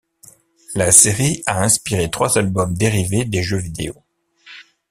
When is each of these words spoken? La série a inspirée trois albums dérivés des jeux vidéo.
La 0.73 0.91
série 0.91 1.43
a 1.45 1.61
inspirée 1.61 2.09
trois 2.09 2.35
albums 2.39 2.73
dérivés 2.73 3.23
des 3.23 3.43
jeux 3.43 3.59
vidéo. 3.59 3.93